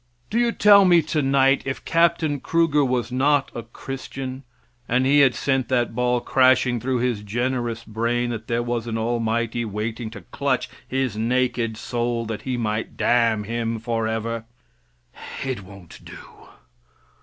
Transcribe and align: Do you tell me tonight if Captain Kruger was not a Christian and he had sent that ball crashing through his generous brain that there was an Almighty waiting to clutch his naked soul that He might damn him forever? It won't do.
Do 0.31 0.39
you 0.39 0.51
tell 0.51 0.83
me 0.83 1.03
tonight 1.03 1.61
if 1.63 1.85
Captain 1.85 2.39
Kruger 2.39 2.83
was 2.83 3.11
not 3.11 3.51
a 3.53 3.61
Christian 3.61 4.41
and 4.89 5.05
he 5.05 5.19
had 5.19 5.35
sent 5.35 5.67
that 5.69 5.93
ball 5.93 6.21
crashing 6.21 6.79
through 6.79 6.97
his 7.01 7.21
generous 7.21 7.83
brain 7.83 8.31
that 8.31 8.47
there 8.47 8.63
was 8.63 8.87
an 8.87 8.97
Almighty 8.97 9.63
waiting 9.63 10.09
to 10.09 10.21
clutch 10.21 10.71
his 10.87 11.17
naked 11.17 11.77
soul 11.77 12.25
that 12.25 12.41
He 12.41 12.57
might 12.57 12.97
damn 12.97 13.43
him 13.43 13.77
forever? 13.77 14.45
It 15.45 15.61
won't 15.61 16.03
do. 16.03 16.49